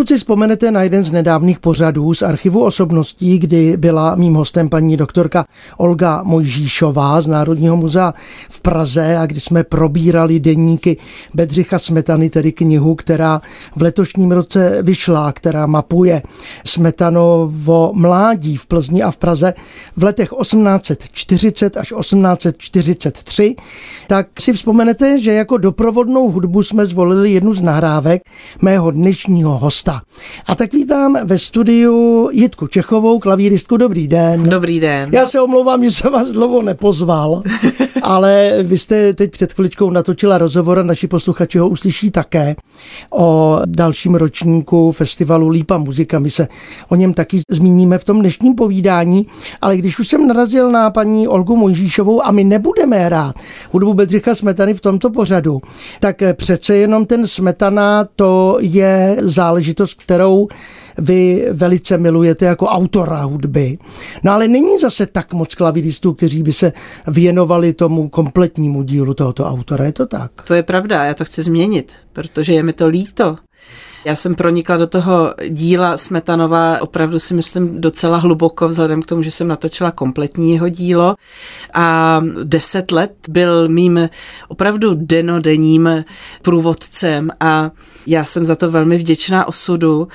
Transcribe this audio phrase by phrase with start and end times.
[0.00, 4.68] Pokud si vzpomenete na jeden z nedávných pořadů z archivu osobností, kdy byla mým hostem
[4.68, 5.44] paní doktorka
[5.76, 8.14] Olga Mojžíšová z Národního muzea
[8.48, 10.96] v Praze a kdy jsme probírali deníky
[11.34, 13.40] Bedřicha Smetany, tedy knihu, která
[13.76, 16.22] v letošním roce vyšla, která mapuje
[16.64, 19.54] Smetanovo mládí v Plzni a v Praze
[19.96, 23.56] v letech 1840 až 1843,
[24.08, 28.22] tak si vzpomenete, že jako doprovodnou hudbu jsme zvolili jednu z nahrávek
[28.62, 30.02] mého dnešního hosta hosta.
[30.46, 33.76] A tak vítám ve studiu Jitku Čechovou, klavíristku.
[33.76, 34.42] Dobrý den.
[34.42, 35.10] Dobrý den.
[35.12, 37.42] Já se omlouvám, že jsem vás dlouho nepozval,
[38.02, 42.56] ale vy jste teď před chviličkou natočila rozhovor a naši posluchači ho uslyší také
[43.10, 46.18] o dalším ročníku festivalu Lípa muzika.
[46.18, 46.48] My se
[46.88, 49.26] o něm taky zmíníme v tom dnešním povídání,
[49.60, 53.36] ale když už jsem narazil na paní Olgu Mojžíšovou a my nebudeme hrát
[53.70, 55.60] hudbu Bedřicha Smetany v tomto pořadu,
[56.00, 60.48] tak přece jenom ten Smetana to je záležitost kterou
[60.98, 63.78] vy velice milujete jako autora hudby.
[64.24, 66.72] No ale není zase tak moc klavíristů, kteří by se
[67.06, 70.32] věnovali tomu kompletnímu dílu tohoto autora, je to tak?
[70.46, 73.36] To je pravda, já to chci změnit, protože je mi to líto.
[74.04, 79.22] Já jsem pronikla do toho díla Smetanova opravdu si myslím docela hluboko, vzhledem k tomu,
[79.22, 81.14] že jsem natočila kompletní jeho dílo
[81.74, 84.08] a deset let byl mým
[84.48, 86.04] opravdu denodenním
[86.42, 87.70] průvodcem a
[88.06, 90.08] já jsem za to velmi vděčná osudu.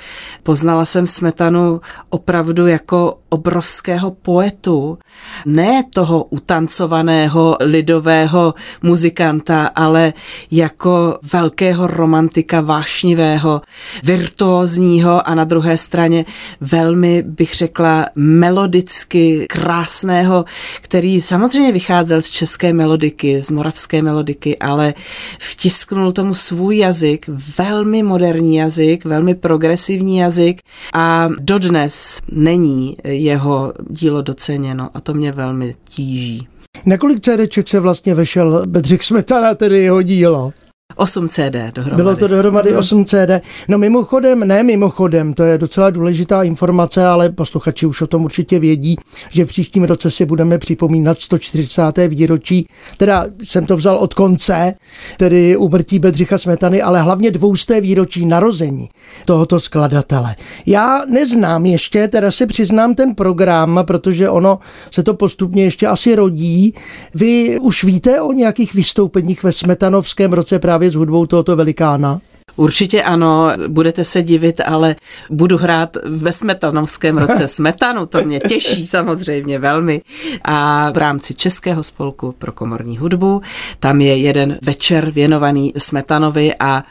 [0.43, 4.97] Poznala jsem Smetanu opravdu jako obrovského poetu,
[5.45, 10.13] ne toho utancovaného lidového muzikanta, ale
[10.51, 13.61] jako velkého romantika vášnivého,
[14.03, 16.25] virtuózního a na druhé straně
[16.61, 20.45] velmi, bych řekla, melodicky krásného,
[20.81, 24.93] který samozřejmě vycházel z české melodiky, z moravské melodiky, ale
[25.39, 30.61] vtisknul tomu svůj jazyk, velmi moderní jazyk, velmi progresivní jazyk
[30.93, 36.47] a dodnes není jeho dílo doceněno a to mě velmi tíží.
[36.85, 40.53] Na kolik CDček se vlastně vešel Bedřich Smetana, tedy jeho dílo?
[40.95, 41.95] 8 CD dohromady.
[41.95, 43.41] Bylo to dohromady 8 CD.
[43.67, 48.59] No mimochodem, ne mimochodem, to je docela důležitá informace, ale posluchači už o tom určitě
[48.59, 48.95] vědí,
[49.29, 51.81] že v příštím roce si budeme připomínat 140.
[52.07, 52.67] výročí,
[52.97, 54.73] teda jsem to vzal od konce,
[55.17, 58.89] tedy umrtí Bedřicha Smetany, ale hlavně dvousté výročí narození
[59.25, 60.35] tohoto skladatele.
[60.65, 64.59] Já neznám ještě, teda si přiznám ten program, protože ono
[64.91, 66.73] se to postupně ještě asi rodí.
[67.15, 72.19] Vy už víte o nějakých vystoupeních ve Smetanovském roce právě právě s hudbou tohoto velikána?
[72.55, 74.95] Určitě ano, budete se divit, ale
[75.29, 80.01] budu hrát ve Smetanovském roce Smetanu, to mě těší samozřejmě velmi.
[80.43, 83.41] A v rámci Českého spolku pro komorní hudbu,
[83.79, 86.83] tam je jeden večer věnovaný Smetanovi a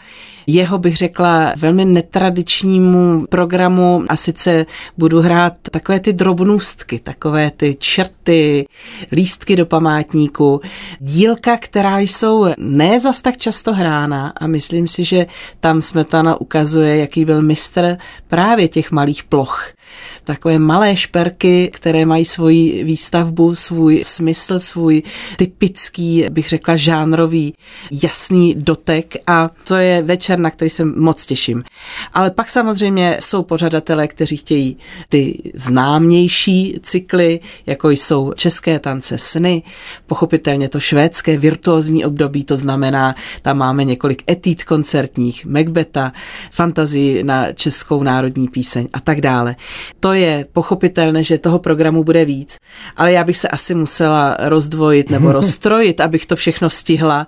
[0.46, 4.66] jeho, bych řekla, velmi netradičnímu programu a sice
[4.98, 8.66] budu hrát takové ty drobnůstky, takové ty čerty,
[9.12, 10.60] lístky do památníku,
[10.98, 15.26] dílka, která jsou ne zas tak často hrána a myslím si, že
[15.60, 17.96] tam Smetana ukazuje, jaký byl mistr
[18.28, 19.74] právě těch malých ploch
[20.24, 25.02] takové malé šperky, které mají svoji výstavbu, svůj smysl, svůj
[25.36, 27.54] typický, bych řekla, žánrový,
[28.02, 31.64] jasný dotek a to je večer, na který se moc těším.
[32.12, 34.76] Ale pak samozřejmě jsou pořadatelé, kteří chtějí
[35.08, 39.62] ty známější cykly, jako jsou české tance sny,
[40.06, 46.12] pochopitelně to švédské virtuózní období, to znamená, tam máme několik etít koncertních, Macbeta,
[46.50, 49.56] fantazii na českou národní píseň a tak dále.
[50.00, 52.58] To je pochopitelné, že toho programu bude víc,
[52.96, 57.26] ale já bych se asi musela rozdvojit nebo rozstrojit, abych to všechno stihla,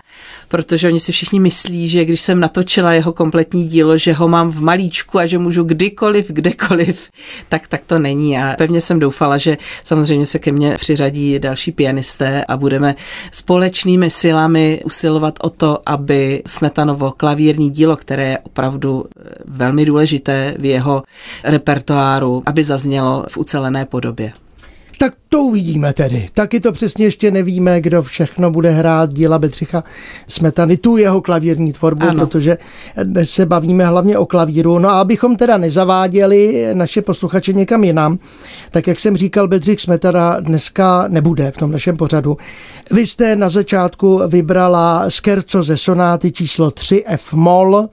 [0.49, 4.51] protože oni si všichni myslí, že když jsem natočila jeho kompletní dílo, že ho mám
[4.51, 7.11] v malíčku a že můžu kdykoliv, kdekoliv,
[7.49, 8.39] tak tak to není.
[8.39, 12.95] A pevně jsem doufala, že samozřejmě se ke mně přiřadí další pianisté a budeme
[13.33, 20.55] společnými silami usilovat o to, aby Smetanovo klavírní dílo, které je opravdu eh, velmi důležité
[20.59, 21.03] v jeho
[21.45, 24.33] repertoáru, aby zaznělo v ucelené podobě.
[24.99, 26.29] Tak to uvidíme tedy.
[26.35, 29.85] Taky to přesně ještě nevíme, kdo všechno bude hrát díla Bedřicha
[30.29, 32.27] Smetany, tu jeho klavírní tvorbu, ano.
[32.27, 32.59] protože
[33.03, 34.79] dnes se bavíme hlavně o klavíru.
[34.79, 38.19] No a abychom teda nezaváděli naše posluchače někam jinam,
[38.71, 42.37] tak jak jsem říkal, Bedřich Smetana dneska nebude v tom našem pořadu.
[42.91, 47.89] Vy jste na začátku vybrala skerco ze sonáty číslo 3 F moll,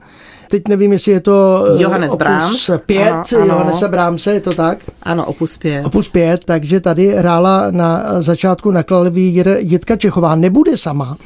[0.54, 2.70] teď nevím, jestli je to eh, Johannes opus Brahms.
[2.86, 3.46] 5, Ano, ano.
[3.46, 4.78] Johannesa Brahmse, je to tak?
[5.02, 5.86] Ano, opus 5.
[5.86, 10.34] Opus 5, takže tady hrála na začátku na klavír Jitka Čechová.
[10.34, 11.16] Nebude sama,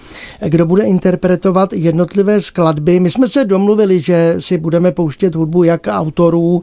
[0.46, 3.00] kdo bude interpretovat jednotlivé skladby.
[3.00, 6.62] My jsme se domluvili, že si budeme pouštět hudbu jak autorů,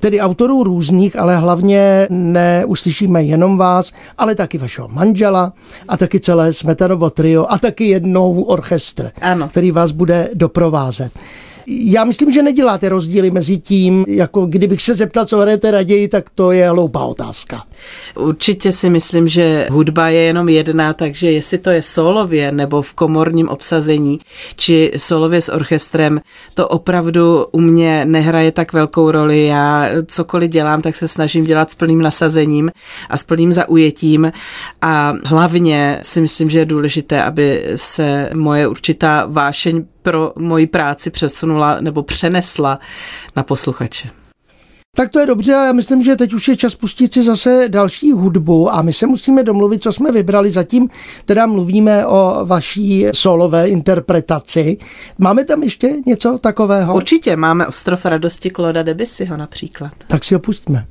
[0.00, 5.52] tedy autorů různých, ale hlavně neuslyšíme jenom vás, ale taky vašeho manžela
[5.88, 9.48] a taky celé Smetanovo trio a taky jednou orchestr, Ano.
[9.48, 11.12] který vás bude doprovázet.
[11.66, 16.30] Já myslím, že neděláte rozdíly mezi tím, jako kdybych se zeptal, co hrajete raději, tak
[16.34, 17.62] to je hloupá otázka.
[18.14, 22.94] Určitě si myslím, že hudba je jenom jedna, takže jestli to je solově nebo v
[22.94, 24.20] komorním obsazení,
[24.56, 26.20] či solově s orchestrem,
[26.54, 29.46] to opravdu u mě nehraje tak velkou roli.
[29.46, 32.70] Já cokoliv dělám, tak se snažím dělat s plným nasazením
[33.10, 34.32] a s plným zaujetím
[34.82, 41.10] a hlavně si myslím, že je důležité, aby se moje určitá vášeň pro moji práci
[41.10, 42.78] přesunula nebo přenesla
[43.36, 44.10] na posluchače.
[44.96, 47.68] Tak to je dobře a já myslím, že teď už je čas pustit si zase
[47.68, 50.50] další hudbu a my se musíme domluvit, co jsme vybrali.
[50.50, 50.88] Zatím
[51.24, 54.76] teda mluvíme o vaší solové interpretaci.
[55.18, 56.94] Máme tam ještě něco takového?
[56.94, 59.92] Určitě máme Ostrov radosti Kloda Debussyho například.
[60.06, 60.86] Tak si ho pustíme.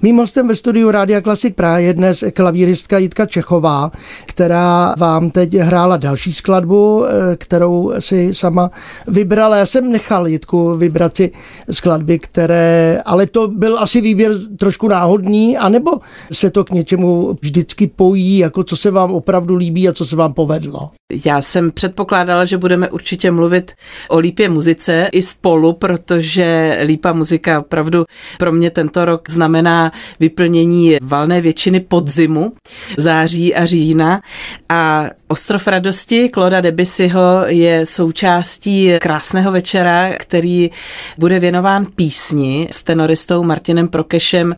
[0.00, 3.92] Mým hostem ve studiu Rádia Klasik Praha je dnes klavíristka Jitka Čechová,
[4.26, 8.70] která vám teď hrála další skladbu, eh, kterou si sama
[9.08, 9.56] vybrala.
[9.56, 11.30] Já jsem nechal Jitku vybrat si
[11.70, 15.90] skladby, které, ale to byl asi výběr trošku náhodný, anebo
[16.32, 20.16] se to k něčemu vždycky pojí, jako co se vám opravdu líbí a co se
[20.16, 20.90] vám povedlo.
[21.24, 23.72] Já jsem předpokládala, že budeme určitě mluvit
[24.08, 28.04] o lípě muzice i spolu, protože lípa muzika opravdu
[28.38, 29.81] pro mě tento rok znamená
[30.20, 32.52] vyplnění valné většiny podzimu,
[32.98, 34.20] září a října.
[34.68, 40.70] A Ostrov radosti Kloda Debussyho je součástí krásného večera, který
[41.18, 42.68] bude věnován písni.
[42.70, 44.54] S tenoristou Martinem Prokešem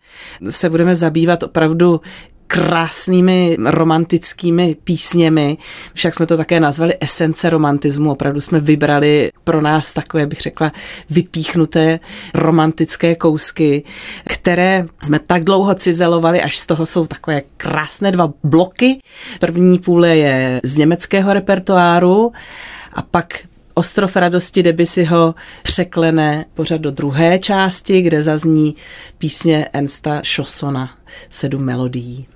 [0.51, 2.01] se budeme zabývat opravdu
[2.47, 5.59] krásnými romantickými písněmi.
[5.95, 8.13] Však jsme to také nazvali esence romantismu.
[8.13, 10.73] Opravdu jsme vybrali pro nás takové, bych řekla,
[11.11, 12.01] vypíchnuté
[12.35, 13.85] romantické kousky,
[14.25, 18.99] které jsme tak dlouho cizelovali, až z toho jsou takové krásné dva bloky.
[19.41, 22.33] První půle je z německého repertoáru
[22.93, 23.39] a pak
[23.77, 28.77] Ostrov radosti Debussyho překlene pořád do druhé části, kde zazní
[29.19, 30.91] písně Ensta Šosona,
[31.31, 32.27] sedm melodií.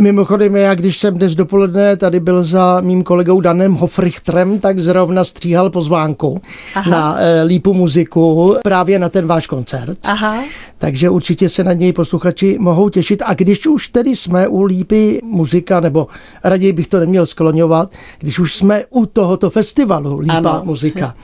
[0.00, 5.24] Mimochodem, já když jsem dnes dopoledne tady byl za mým kolegou Danem Hofrichtrem, tak zrovna
[5.24, 6.40] stříhal pozvánku
[6.74, 6.90] Aha.
[6.90, 9.98] na e, Lípu muziku právě na ten váš koncert.
[10.08, 10.44] Aha.
[10.78, 13.22] Takže určitě se na něj posluchači mohou těšit.
[13.26, 16.06] A když už tedy jsme u Lípy muzika, nebo
[16.44, 20.62] raději bych to neměl skloňovat, když už jsme u tohoto festivalu Lípa ano.
[20.64, 21.14] muzika,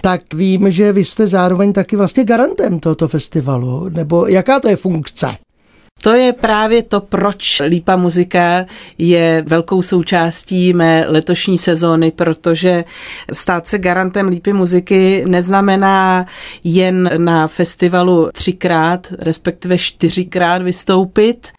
[0.00, 4.76] tak vím, že vy jste zároveň taky vlastně garantem tohoto festivalu, nebo jaká to je
[4.76, 5.36] funkce?
[6.02, 8.66] To je právě to, proč Lípa muzika
[8.98, 12.84] je velkou součástí mé letošní sezóny, protože
[13.32, 16.26] stát se garantem Lípy muziky neznamená
[16.64, 21.52] jen na festivalu třikrát, respektive čtyřikrát vystoupit,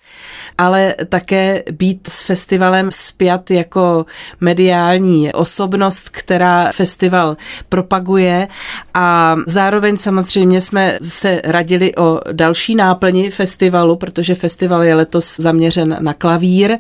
[0.58, 4.06] ale také být s festivalem spjat jako
[4.42, 7.38] mediální osobnost, která festival
[7.70, 8.48] propaguje.
[8.94, 15.98] A zároveň samozřejmě jsme se radili o další náplni festivalu, protože festival je letos zaměřen
[16.00, 16.78] na klavír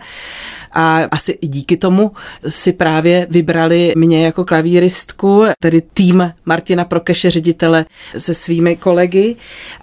[0.73, 2.11] a asi i díky tomu
[2.47, 7.85] si právě vybrali mě jako klavíristku, tedy tým Martina Prokeše, ředitele
[8.17, 9.35] se svými kolegy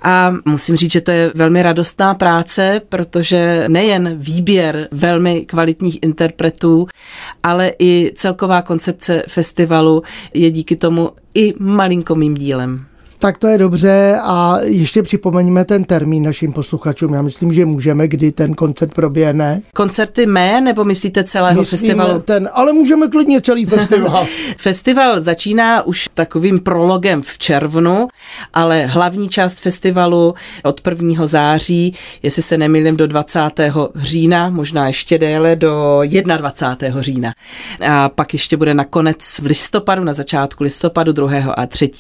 [0.02, 6.87] a musím říct, že to je velmi radostná práce, protože nejen výběr velmi kvalitních interpretů,
[7.42, 10.02] ale i celková koncepce festivalu
[10.35, 12.89] je díky tomu i malinko mým dílem.
[13.20, 17.14] Tak to je dobře a ještě připomeňme ten termín našim posluchačům.
[17.14, 19.62] Já myslím, že můžeme, kdy ten koncert proběhne.
[19.74, 22.20] Koncerty mé, nebo myslíte celého Myslím festivalu?
[22.20, 24.26] Ten, ale můžeme klidně celý festival.
[24.56, 28.08] Festival začíná už takovým prologem v červnu,
[28.54, 30.34] ale hlavní část festivalu
[30.64, 31.26] od 1.
[31.26, 33.40] září, jestli se nemýlím, do 20.
[33.96, 36.00] října, možná ještě déle do
[36.36, 37.02] 21.
[37.02, 37.32] října.
[37.88, 41.30] A pak ještě bude nakonec v listopadu, na začátku listopadu 2.
[41.56, 41.90] a 3.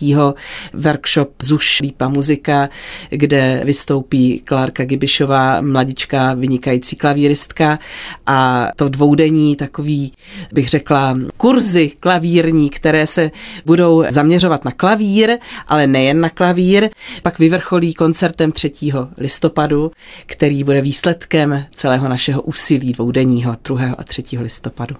[0.74, 1.09] workshop
[1.42, 2.68] Zuš Lípa muzika,
[3.10, 7.78] kde vystoupí Klárka Gibišová, mladička, vynikající klavíristka
[8.26, 10.12] a to dvoudenní takový,
[10.52, 13.30] bych řekla, kurzy klavírní, které se
[13.66, 15.38] budou zaměřovat na klavír,
[15.68, 16.90] ale nejen na klavír,
[17.22, 18.72] pak vyvrcholí koncertem 3.
[19.18, 19.92] listopadu,
[20.26, 23.94] který bude výsledkem celého našeho úsilí dvoudenního 2.
[23.98, 24.22] a 3.
[24.40, 24.96] listopadu.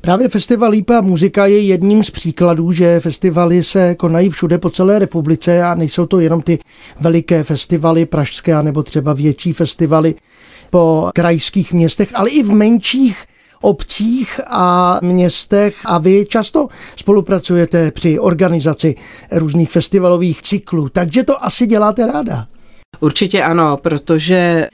[0.00, 4.98] Právě festival Lípa muzika je jedním z příkladů, že festivaly se konají všude po celé
[4.98, 6.58] republice a nejsou to jenom ty
[7.00, 10.14] veliké festivaly pražské nebo třeba větší festivaly
[10.70, 13.24] po krajských městech, ale i v menších
[13.60, 18.94] obcích a městech a vy často spolupracujete při organizaci
[19.32, 22.46] různých festivalových cyklů, takže to asi děláte ráda.
[23.00, 24.68] Určitě ano, protože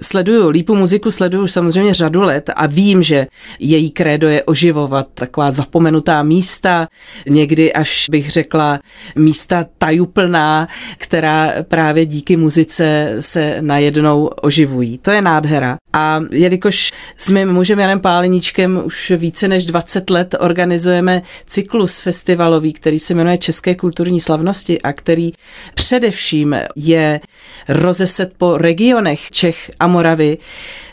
[0.00, 3.26] sleduju lípu muziku, sleduju samozřejmě řadu let a vím, že
[3.58, 6.88] její krédo je oživovat taková zapomenutá místa,
[7.28, 8.80] někdy až bych řekla
[9.16, 10.68] místa tajuplná,
[10.98, 14.98] která právě díky muzice se najednou oživují.
[14.98, 15.76] To je nádhera.
[15.92, 22.72] A jelikož s mým mužem Janem Páleníčkem už více než 20 let organizujeme cyklus festivalový,
[22.72, 25.32] který se jmenuje České kulturní slavnosti a který
[25.74, 27.20] především je
[27.68, 30.38] rozeset po regionech Čech a Moravy,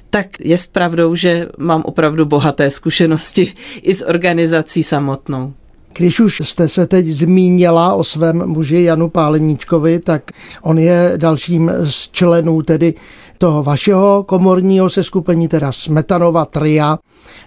[0.09, 3.53] tak je pravdou, že mám opravdu bohaté zkušenosti
[3.85, 5.53] i s organizací samotnou.
[5.97, 10.31] Když už jste se teď zmínila o svém muži Janu Páleníčkovi, tak
[10.61, 12.93] on je dalším z členů tedy
[13.37, 16.97] toho vašeho komorního seskupení, teda Smetanova tria,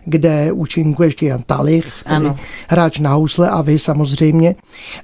[0.04, 2.36] kde účinkuje ještě Jan Talich, tedy ano.
[2.68, 4.54] hráč na housle a vy samozřejmě.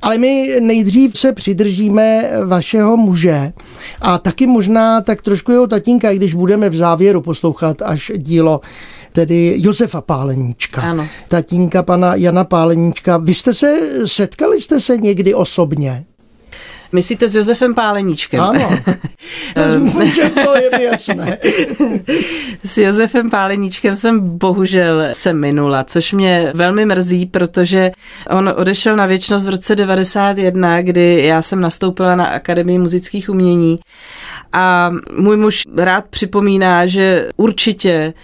[0.03, 3.53] Ale my nejdřív se přidržíme vašeho muže
[4.01, 8.61] a taky možná tak trošku jeho tatínka, i když budeme v závěru poslouchat až dílo
[9.13, 11.07] tedy Josefa Páleníčka, ano.
[11.29, 13.17] tatínka pana Jana Páleníčka.
[13.17, 16.05] Vy jste se, setkali jste se někdy osobně?
[16.93, 18.41] Myslíte s Josefem Páleníčkem?
[18.41, 18.71] Ano,
[20.45, 21.39] to je jasné.
[22.65, 27.91] s Josefem Páleníčkem jsem bohužel se minula, což mě velmi mrzí, protože
[28.31, 33.79] on odešel na věčnost v roce 91, kdy já jsem nastoupila na Akademii muzických umění
[34.53, 38.15] a můj muž rád připomíná, že určitě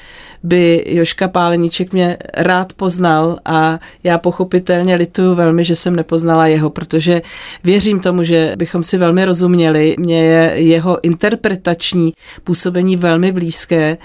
[0.44, 6.70] by Joška Páleníček mě rád poznal a já pochopitelně lituju velmi, že jsem nepoznala jeho,
[6.70, 7.22] protože
[7.64, 9.94] věřím tomu, že bychom si velmi rozuměli.
[9.98, 12.12] Mně je jeho interpretační
[12.44, 13.96] působení velmi blízké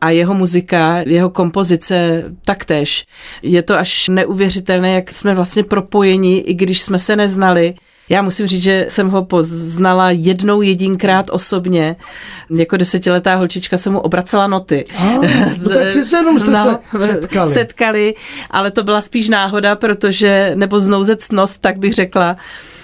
[0.00, 3.06] a jeho muzika, jeho kompozice taktéž.
[3.42, 7.74] Je to až neuvěřitelné, jak jsme vlastně propojeni, i když jsme se neznali.
[8.08, 11.96] Já musím říct, že jsem ho poznala jednou jedinkrát osobně.
[12.50, 14.84] Jako desetiletá holčička jsem mu obracela noty.
[14.96, 15.26] Ah,
[15.62, 17.54] no tak přece jenom jste no, se setkali.
[17.54, 18.14] Setkali,
[18.50, 22.36] ale to byla spíš náhoda, protože, nebo znouzecnost, tak bych řekla,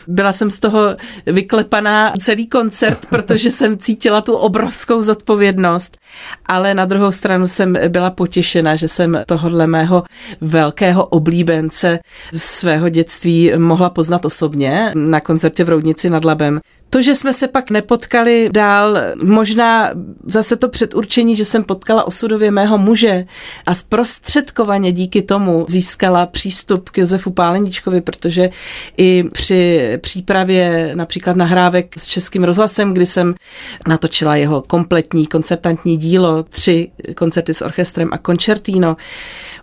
[0.09, 0.97] byla jsem z toho
[1.27, 5.99] vyklepaná celý koncert, protože jsem cítila tu obrovskou zodpovědnost,
[6.47, 10.05] ale na druhou stranu jsem byla potěšena, že jsem tohohle mého
[10.41, 11.99] velkého oblíbence
[12.37, 16.61] svého dětství mohla poznat osobně na koncertě v Roudnici nad Labem.
[16.95, 19.91] To, že jsme se pak nepotkali dál, možná
[20.27, 23.27] zase to předurčení, že jsem potkala osudově mého muže
[23.67, 28.51] a zprostředkovaně díky tomu získala přístup k Josefu Páleníčkovi, protože
[28.97, 33.35] i při přípravě například nahrávek s Českým rozhlasem, kdy jsem
[33.89, 38.97] natočila jeho kompletní koncertantní dílo, tři koncerty s orchestrem a koncertino,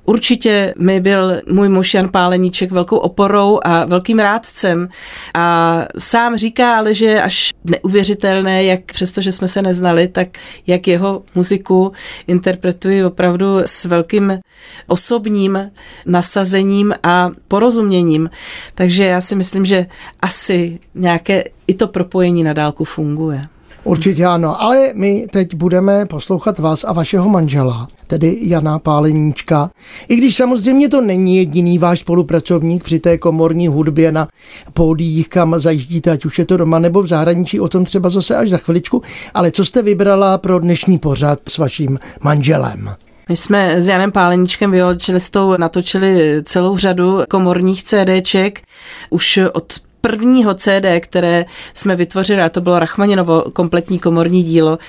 [0.05, 4.89] Určitě mi byl můj muž Jan Páleníček velkou oporou a velkým rádcem
[5.34, 10.27] a sám říká ale, že je až neuvěřitelné, jak přestože jsme se neznali, tak
[10.67, 11.91] jak jeho muziku
[12.27, 14.39] interpretuji opravdu s velkým
[14.88, 15.72] osobním
[16.05, 18.29] nasazením a porozuměním.
[18.75, 19.86] Takže já si myslím, že
[20.22, 23.41] asi nějaké i to propojení na dálku funguje.
[23.83, 29.69] Určitě ano, ale my teď budeme poslouchat vás a vašeho manžela, tedy Jana Páleníčka.
[30.09, 34.27] I když samozřejmě to není jediný váš spolupracovník při té komorní hudbě na
[34.73, 38.35] pódiích, kam zajíždíte, ať už je to doma nebo v zahraničí, o tom třeba zase
[38.35, 39.01] až za chviličku.
[39.33, 42.95] Ale co jste vybrala pro dnešní pořad s vaším manželem?
[43.29, 48.61] My jsme s Janem Páleníčkem violončelistou natočili celou řadu komorních CDček
[49.09, 54.79] už od prvního CD, které jsme vytvořili, a to bylo Rachmaninovo kompletní komorní dílo,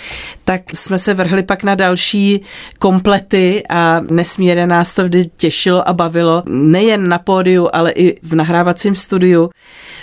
[0.45, 2.43] tak jsme se vrhli pak na další
[2.79, 8.35] komplety a nesmírně nás to vždy těšilo a bavilo, nejen na pódiu, ale i v
[8.35, 9.51] nahrávacím studiu,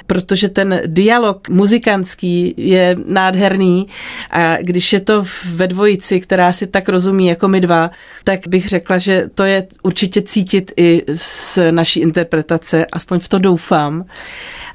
[0.08, 3.88] protože ten dialog muzikantský je nádherný
[4.32, 7.92] a když je to ve dvojici, která si tak rozumí jako my dva,
[8.24, 13.40] tak bych řekla, že to je určitě cítit i z naší interpretace, aspoň v to
[13.40, 14.06] doufám.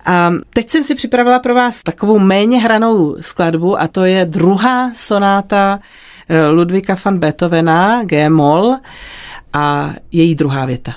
[0.04, 4.90] A teď jsem si připravila pro vás takovou méně hranou skladbu a to je druhá
[4.94, 5.80] sonáta
[6.28, 8.76] eh, Ludvíka van Beethovena, G-moll
[9.52, 10.92] a její druhá věta.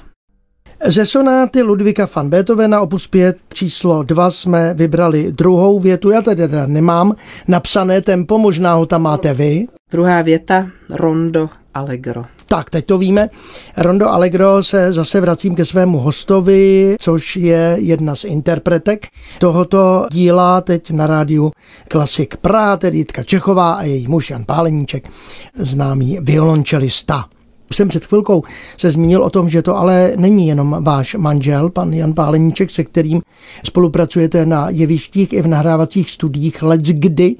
[0.86, 6.10] Ze sonáty Ludvíka van Beethovena opus 5 číslo 2 jsme vybrali druhou větu.
[6.10, 7.16] Já tady nemám
[7.48, 9.68] napsané tempo, možná ho tam máte vy.
[9.92, 12.37] Druhá věta, rondo Allegro.
[12.48, 13.30] Tak, teď to víme.
[13.78, 19.08] Rondo Allegro se zase vracím ke svému hostovi, což je jedna z interpretek
[19.40, 21.52] tohoto díla teď na rádiu
[21.88, 25.10] Klasik Praha, tedy Jitka Čechová a její muž Jan Páleníček,
[25.58, 27.37] známý violončelista.
[27.70, 28.44] Už jsem před chvilkou
[28.78, 32.84] se zmínil o tom, že to ale není jenom váš manžel, pan Jan Páleníček, se
[32.84, 33.22] kterým
[33.66, 37.36] spolupracujete na jevištích i v nahrávacích studiích Let's Kdy.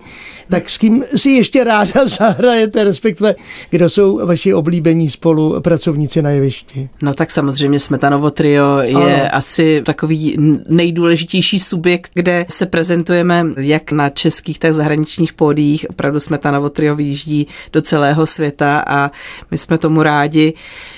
[0.50, 3.36] Tak s kým si ještě ráda zahrajete, respektive
[3.70, 6.90] kdo jsou vaši oblíbení spolupracovníci na jevišti?
[7.02, 9.30] No tak samozřejmě Smetanovo trio je ano.
[9.32, 10.38] asi takový
[10.70, 15.86] nejdůležitější subjekt, kde se prezentujeme jak na českých, tak zahraničních pódiích.
[15.90, 19.12] Opravdu Smetanovo trio vyjíždí do celého světa a
[19.52, 20.54] my jsme tomu rádi rádi.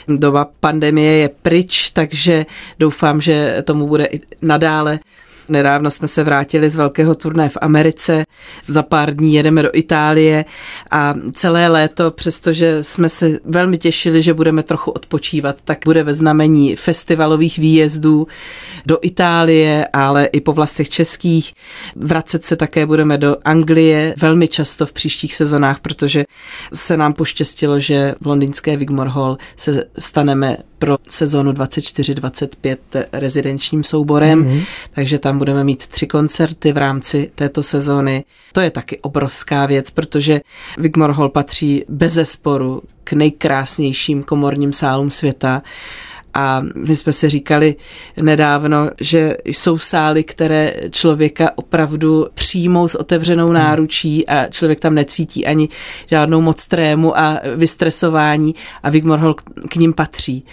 [0.07, 2.45] Doba pandemie je pryč, takže
[2.79, 4.99] doufám, že tomu bude i nadále
[5.49, 8.23] Nedávno jsme se vrátili z velkého turné v Americe,
[8.67, 10.45] za pár dní jedeme do Itálie
[10.91, 16.13] a celé léto, přestože jsme se velmi těšili, že budeme trochu odpočívat, tak bude ve
[16.13, 18.27] znamení festivalových výjezdů
[18.85, 21.53] do Itálie, ale i po vlastech českých.
[21.95, 26.25] Vracet se také budeme do Anglie velmi často v příštích sezonách, protože
[26.73, 32.77] se nám poštěstilo, že v londýnské Wigmore Hall se staneme pro sezonu 24-25
[33.11, 34.63] rezidenčním souborem, mm-hmm.
[34.93, 38.23] takže tam budeme mít tři koncerty v rámci této sezóny.
[38.53, 40.41] To je taky obrovská věc, protože
[40.77, 45.61] Wigmore Hall patří bez zesporu k nejkrásnějším komorním sálům světa
[46.33, 47.75] a my jsme si říkali
[48.21, 55.45] nedávno, že jsou sály, které člověka opravdu přijmou s otevřenou náručí a člověk tam necítí
[55.45, 55.69] ani
[56.05, 59.33] žádnou moc trému a vystresování a Vigmor Hall
[59.69, 60.45] k ním patří.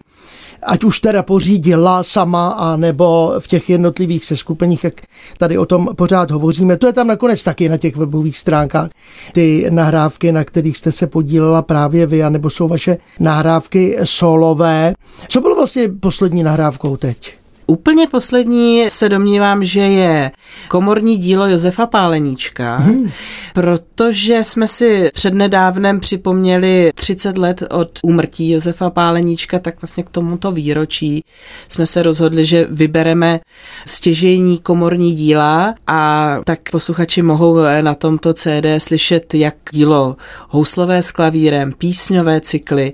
[0.66, 4.94] ať už teda pořídila sama, a nebo v těch jednotlivých seskupeních, jak
[5.38, 6.76] tady o tom pořád hovoříme.
[6.76, 8.90] To je tam nakonec taky na těch webových stránkách.
[9.32, 14.94] Ty nahrávky, na kterých jste se podílela právě vy, nebo jsou vaše nahrávky solové.
[15.28, 17.43] Co bylo vlastně poslední nahrávkou teď?
[17.66, 20.30] Úplně poslední se domnívám, že je
[20.68, 23.10] komorní dílo Josefa Páleníčka, hmm.
[23.54, 30.52] protože jsme si přednedávnem připomněli 30 let od úmrtí Josefa Páleníčka, tak vlastně k tomuto
[30.52, 31.24] výročí
[31.68, 33.40] jsme se rozhodli, že vybereme
[33.86, 40.16] stěžejní komorní díla a tak posluchači mohou na tomto CD slyšet jak dílo
[40.48, 42.92] houslové s klavírem, písňové cykly,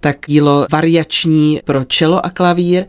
[0.00, 2.86] tak dílo variační pro čelo a klavír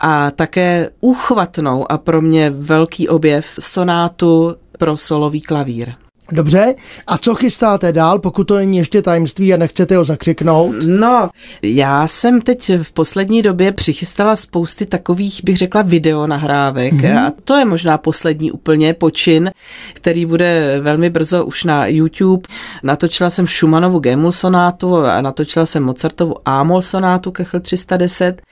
[0.00, 5.94] a také úchvatnou a pro mě velký objev sonátu pro solový klavír.
[6.32, 6.74] Dobře,
[7.06, 10.74] a co chystáte dál, pokud to není ještě tajemství a nechcete ho zakřiknout?
[10.86, 11.30] No,
[11.62, 17.26] já jsem teď v poslední době přichystala spousty takových, bych řekla, videonahrávek mm-hmm.
[17.26, 19.50] a to je možná poslední úplně počin,
[19.92, 22.42] který bude velmi brzo už na YouTube.
[22.82, 28.42] Natočila jsem Schumanovu Gemul sonátu a natočila jsem Mozartovu Amol sonátu Kechl 310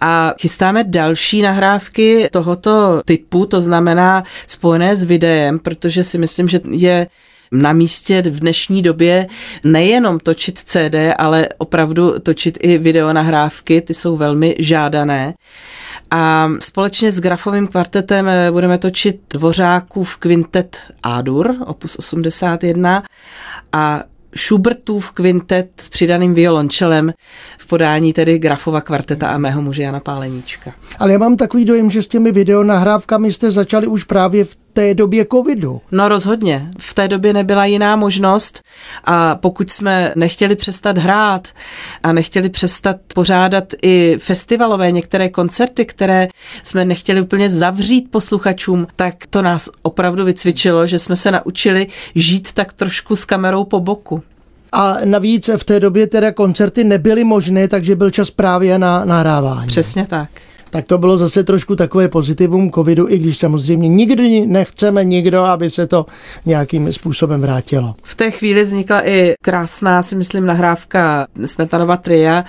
[0.00, 6.60] a chystáme další nahrávky tohoto typu, to znamená spojené s videem, protože si myslím, že
[6.70, 7.06] je
[7.52, 9.26] na místě v dnešní době
[9.64, 15.34] nejenom točit CD, ale opravdu točit i videonahrávky, ty jsou velmi žádané.
[16.10, 23.02] A společně s grafovým kvartetem eh, budeme točit Dvořákův kvintet Adur, opus 81,
[23.72, 24.02] a
[24.36, 27.12] Schubertův kvintet s přidaným violončelem
[27.58, 30.72] v podání tedy Grafova kvarteta a mého muže Jana Páleníčka.
[30.98, 34.94] Ale já mám takový dojem, že s těmi videonahrávkami jste začali už právě v té
[34.94, 35.80] době covidu.
[35.92, 36.70] No rozhodně.
[36.78, 38.62] V té době nebyla jiná možnost
[39.04, 41.48] a pokud jsme nechtěli přestat hrát
[42.02, 46.28] a nechtěli přestat pořádat i festivalové některé koncerty, které
[46.62, 52.52] jsme nechtěli úplně zavřít posluchačům, tak to nás opravdu vycvičilo, že jsme se naučili žít
[52.52, 54.22] tak trošku s kamerou po boku.
[54.72, 59.66] A navíc v té době teda koncerty nebyly možné, takže byl čas právě na nahrávání.
[59.66, 60.28] Přesně tak.
[60.70, 65.70] Tak to bylo zase trošku takové pozitivum covidu, i když samozřejmě nikdy nechceme nikdo, aby
[65.70, 66.06] se to
[66.46, 67.94] nějakým způsobem vrátilo.
[68.02, 72.44] V té chvíli vznikla i krásná, si myslím, nahrávka Smetanova tria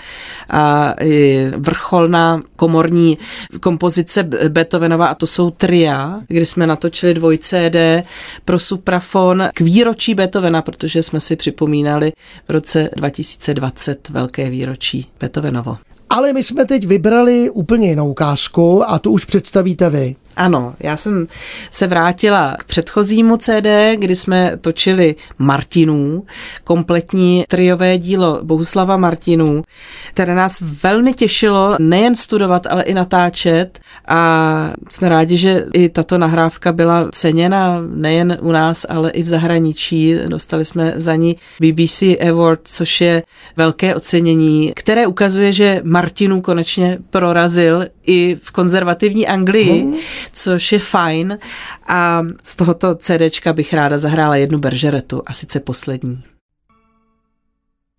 [0.49, 3.17] a i vrcholná komorní
[3.59, 8.07] kompozice Beethovenova a to jsou tria, kdy jsme natočili dvoj CD
[8.45, 12.11] pro suprafon k výročí Beethovena, protože jsme si připomínali
[12.47, 15.77] v roce 2020 velké výročí Beethovenovo.
[16.09, 20.15] Ale my jsme teď vybrali úplně jinou ukázku a tu už představíte vy.
[20.39, 21.27] Ano, já jsem
[21.71, 26.23] se vrátila k předchozímu CD, kdy jsme točili Martinů,
[26.63, 29.63] kompletní triové dílo Bohuslava Martinů,
[30.13, 36.17] které nás velmi těšilo nejen studovat, ale i natáčet a jsme rádi, že i tato
[36.17, 40.15] nahrávka byla ceněna nejen u nás, ale i v zahraničí.
[40.27, 43.23] Dostali jsme za ní BBC Award, což je
[43.57, 49.95] velké ocenění, které ukazuje, že Martinů konečně prorazil i v konzervativní Anglii, hmm.
[50.33, 51.37] Což je fajn.
[51.87, 56.23] A z tohoto CDčka bych ráda zahrála jednu beržeretu, a sice poslední.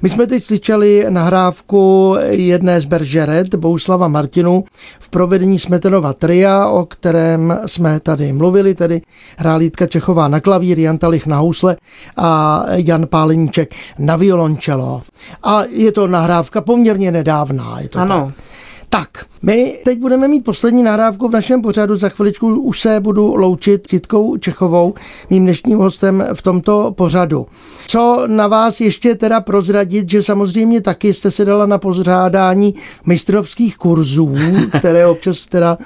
[0.02, 4.64] My jsme teď slyšeli nahrávku jedné z Beržeret, Bouslava Martinu,
[4.98, 9.02] v provedení Smetanova tria, o kterém jsme tady mluvili, tedy
[9.36, 11.76] hrálítka Čechová na klavír, Jan Talich na housle
[12.16, 15.02] a Jan Páleníček na violončelo.
[15.42, 17.80] A je to nahrávka poměrně nedávná.
[17.80, 18.32] Je to ano.
[18.36, 18.44] Tak.
[18.92, 19.08] Tak,
[19.42, 21.96] my teď budeme mít poslední nahrávku v našem pořadu.
[21.96, 24.94] Za chviličku už se budu loučit s Jitkou Čechovou,
[25.30, 27.46] mým dnešním hostem v tomto pořadu.
[27.86, 32.74] Co na vás ještě teda prozradit, že samozřejmě taky jste se dala na pořádání
[33.06, 34.34] mistrovských kurzů,
[34.78, 35.78] které občas teda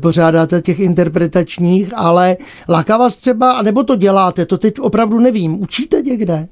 [0.00, 2.36] pořádáte těch interpretačních, ale
[2.68, 6.48] láká vás třeba, nebo to děláte, to teď opravdu nevím, učíte někde?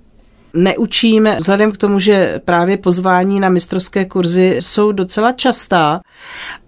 [0.54, 6.00] Neučím, vzhledem k tomu, že právě pozvání na mistrovské kurzy jsou docela častá,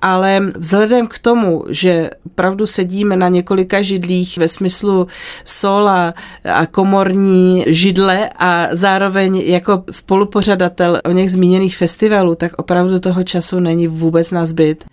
[0.03, 5.07] ale vzhledem k tomu, že opravdu sedíme na několika židlích ve smyslu
[5.45, 13.23] sola a komorní židle a zároveň jako spolupořadatel o něch zmíněných festivalů, tak opravdu toho
[13.23, 14.85] času není vůbec na zbyt.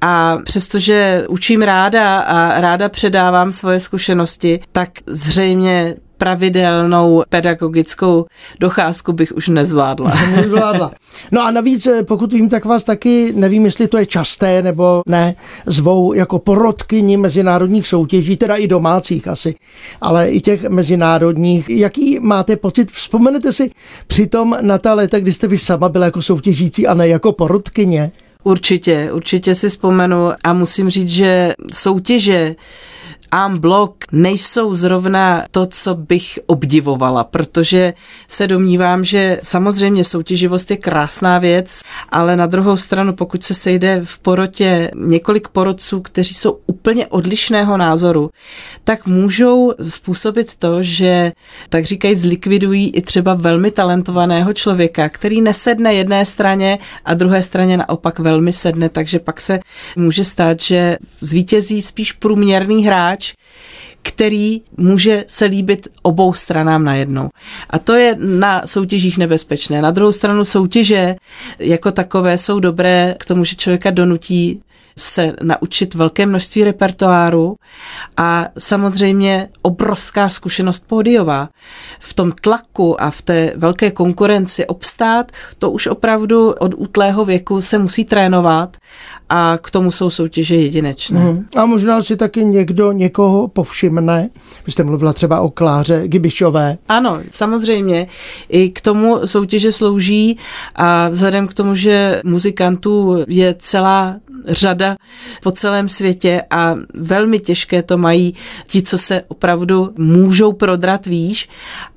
[0.00, 8.26] A přestože učím ráda a ráda předávám svoje zkušenosti, tak zřejmě pravidelnou pedagogickou
[8.60, 10.12] docházku bych už nezvládla.
[10.36, 10.92] nezvládla.
[11.32, 15.02] No a navíc, eh, pokud vím, tak vás taky, nevím, jestli to je časté nebo
[15.06, 15.34] ne,
[15.66, 19.54] zvou jako porodkyni mezinárodních soutěží, teda i domácích asi,
[20.00, 21.68] ale i těch mezinárodních.
[21.68, 22.90] Jaký máte pocit?
[22.90, 23.70] Vzpomenete si
[24.06, 28.12] přitom na ta léta, kdy jste vy sama byla jako soutěžící a ne jako porodkyně?
[28.44, 32.56] Určitě, určitě si vzpomenu a musím říct, že soutěže
[33.32, 37.94] en blok nejsou zrovna to, co bych obdivovala, protože
[38.28, 44.00] se domnívám, že samozřejmě soutěživost je krásná věc, ale na druhou stranu, pokud se sejde
[44.04, 48.30] v porotě několik porodců, kteří jsou úplně odlišného názoru,
[48.84, 51.32] tak můžou způsobit to, že
[51.68, 57.76] tak říkají zlikvidují i třeba velmi talentovaného člověka, který nesedne jedné straně a druhé straně
[57.76, 59.60] naopak velmi sedne, takže pak se
[59.96, 63.34] může stát, že zvítězí spíš průměrný hráč, hráč,
[64.02, 67.28] který může se líbit obou stranám najednou.
[67.70, 69.82] A to je na soutěžích nebezpečné.
[69.82, 71.16] Na druhou stranu soutěže
[71.58, 74.62] jako takové jsou dobré k tomu, že člověka donutí
[74.98, 77.56] se naučit velké množství repertoáru
[78.16, 81.48] a samozřejmě obrovská zkušenost pódiová.
[81.98, 87.60] V tom tlaku a v té velké konkurenci obstát, to už opravdu od útlého věku
[87.60, 88.76] se musí trénovat
[89.28, 91.20] a k tomu jsou soutěže jedinečné.
[91.20, 91.46] Hmm.
[91.56, 94.30] A možná si taky někdo někoho povšimne.
[94.66, 96.78] Vy jste mluvila třeba o Kláře Gibišové.
[96.88, 98.06] Ano, samozřejmě.
[98.48, 100.38] I k tomu soutěže slouží
[100.74, 104.96] a vzhledem k tomu, že muzikantů je celá řada
[105.42, 108.34] po celém světě a velmi těžké to mají
[108.66, 111.48] ti, co se opravdu můžou prodrat výš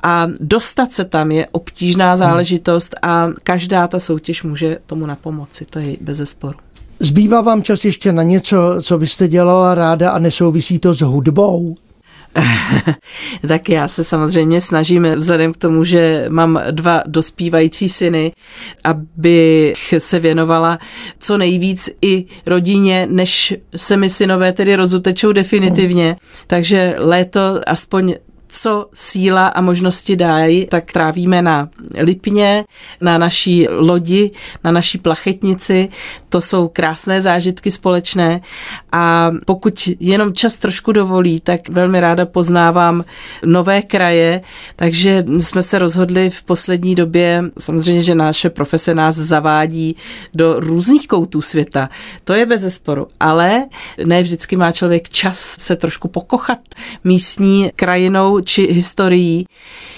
[0.04, 2.18] a dostat se tam je obtížná hmm.
[2.18, 6.58] záležitost a každá ta soutěž může tomu na pomoci, to je bez zesporu.
[7.00, 11.76] Zbývá vám čas ještě na něco, co byste dělala ráda a nesouvisí to s hudbou?
[13.48, 18.32] tak já se samozřejmě snažím, vzhledem k tomu, že mám dva dospívající syny,
[18.84, 20.78] abych se věnovala
[21.20, 26.16] co nejvíc i rodině, než se mi synové tedy rozutečou definitivně.
[26.48, 28.16] Takže léto aspoň
[28.56, 32.66] co síla a možnosti dají, tak trávíme na Lipně,
[33.02, 34.32] na naší lodi,
[34.64, 35.90] na naší plachetnici.
[36.30, 38.42] To jsou krásné zážitky společné.
[38.92, 43.04] A pokud jenom čas trošku dovolí, tak velmi ráda poznávám
[43.46, 44.42] nové kraje,
[44.76, 49.96] takže jsme se rozhodli v poslední době, samozřejmě, že naše profese nás zavádí
[50.34, 51.90] do různých koutů světa,
[52.24, 53.66] to je bez zesporu, ale
[54.06, 56.60] ne vždycky má člověk čas se trošku pokochat
[57.04, 59.46] místní krajinou či historií.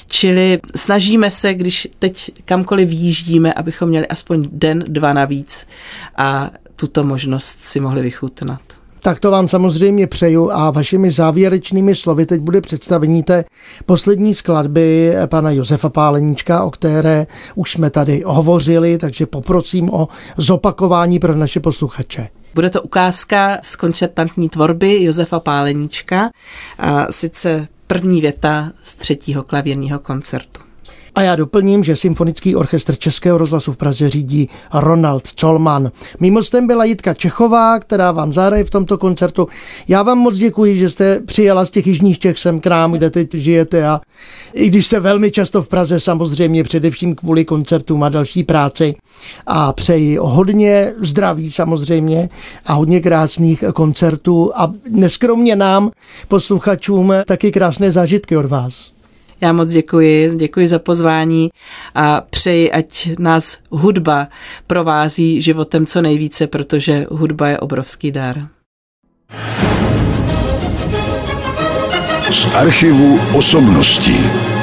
[0.08, 5.68] Čili snažíme se, když teď kamkoliv výjíždíme, abychom měli aspoň den, dva navíc
[6.18, 8.62] a tuto možnost si mohli vychutnat.
[9.00, 13.46] Tak to vám samozřejmě přeju a vašimi závěrečnými slovy teď bude představení té
[13.86, 21.20] poslední skladby pana Josefa Páleníčka, o které už jsme tady hovořili, takže poprosím o zopakování
[21.20, 22.30] pro naše posluchače.
[22.54, 26.30] Bude to ukázka z koncertantní tvorby Josefa Páleníčka,
[26.80, 30.62] a sice první věta z třetího klavírního koncertu.
[31.16, 35.92] A já doplním, že Symfonický orchestr Českého rozhlasu v Praze řídí Ronald Colman.
[36.20, 39.48] Mým hostem byla Jitka Čechová, která vám zahraje v tomto koncertu.
[39.88, 43.10] Já vám moc děkuji, že jste přijela z těch jižních Čech sem k nám, kde
[43.10, 44.02] teď žijete a
[44.54, 48.96] i když se velmi často v Praze samozřejmě především kvůli koncertům a další práci
[49.48, 52.30] a přeji hodně zdraví samozřejmě
[52.66, 55.92] a hodně krásných koncertů a neskromně nám,
[56.28, 58.95] posluchačům, taky krásné zážitky od vás.
[59.42, 61.50] Já moc děkuji, děkuji za pozvání
[61.96, 64.28] a přeji, ať nás hudba
[64.68, 68.48] provází životem co nejvíce, protože hudba je obrovský dar.
[72.32, 74.55] Z archivu osobností.